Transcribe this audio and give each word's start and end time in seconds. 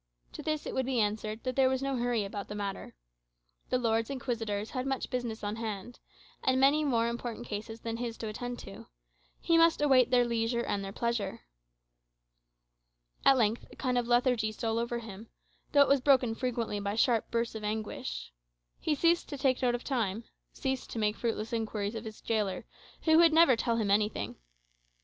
To 0.33 0.41
this 0.41 0.65
it 0.65 0.73
would 0.73 0.87
be 0.87 0.99
answered, 0.99 1.43
that 1.43 1.55
there 1.55 1.69
was 1.69 1.83
no 1.83 1.95
hurry 1.95 2.25
about 2.25 2.47
the 2.47 2.55
matter. 2.55 2.95
The 3.69 3.77
Lords 3.77 4.09
Inquisitors 4.09 4.71
had 4.71 4.87
much 4.87 5.11
business 5.11 5.43
on 5.43 5.57
hand, 5.57 5.99
and 6.43 6.59
many 6.59 6.83
more 6.83 7.07
important 7.07 7.45
cases 7.45 7.81
than 7.81 7.97
his 7.97 8.17
to 8.17 8.27
attend 8.27 8.57
to; 8.61 8.87
he 9.39 9.59
must 9.59 9.79
await 9.79 10.09
their 10.09 10.25
leisure 10.25 10.63
and 10.63 10.83
their 10.83 10.91
pleasure. 10.91 11.41
At 13.23 13.37
length 13.37 13.67
a 13.71 13.75
kind 13.75 13.95
of 13.95 14.07
lethargy 14.07 14.51
stole 14.51 14.79
over 14.79 14.97
him; 14.97 15.27
though 15.71 15.83
it 15.83 15.87
was 15.87 16.01
broken 16.01 16.33
frequently 16.33 16.79
by 16.79 16.95
sharp 16.95 17.29
bursts 17.29 17.53
of 17.53 17.63
anguish. 17.63 18.33
He 18.79 18.95
ceased 18.95 19.29
to 19.29 19.37
take 19.37 19.61
note 19.61 19.75
of 19.75 19.83
time, 19.83 20.23
ceased 20.51 20.89
to 20.89 20.97
make 20.97 21.15
fruitless 21.15 21.53
inquiries 21.53 21.93
of 21.93 22.05
his 22.05 22.21
gaoler, 22.21 22.65
who 23.03 23.19
would 23.19 23.33
never 23.33 23.55
tell 23.55 23.77
him 23.77 23.91
anything. 23.91 24.37